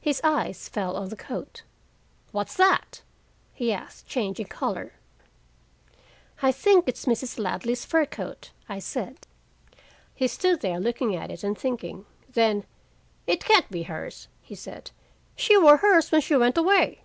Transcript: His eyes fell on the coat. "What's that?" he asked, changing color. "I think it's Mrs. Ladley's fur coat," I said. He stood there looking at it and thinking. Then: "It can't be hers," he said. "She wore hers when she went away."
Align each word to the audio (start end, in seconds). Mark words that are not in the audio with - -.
His 0.00 0.22
eyes 0.24 0.70
fell 0.70 0.96
on 0.96 1.10
the 1.10 1.16
coat. 1.16 1.62
"What's 2.32 2.54
that?" 2.56 3.02
he 3.52 3.74
asked, 3.74 4.06
changing 4.06 4.46
color. 4.46 4.94
"I 6.40 6.50
think 6.50 6.88
it's 6.88 7.04
Mrs. 7.04 7.38
Ladley's 7.38 7.84
fur 7.84 8.06
coat," 8.06 8.52
I 8.70 8.78
said. 8.78 9.26
He 10.14 10.28
stood 10.28 10.62
there 10.62 10.80
looking 10.80 11.14
at 11.14 11.30
it 11.30 11.44
and 11.44 11.58
thinking. 11.58 12.06
Then: 12.26 12.64
"It 13.26 13.44
can't 13.44 13.70
be 13.70 13.82
hers," 13.82 14.28
he 14.40 14.54
said. 14.54 14.92
"She 15.34 15.58
wore 15.58 15.76
hers 15.76 16.10
when 16.10 16.22
she 16.22 16.36
went 16.36 16.56
away." 16.56 17.02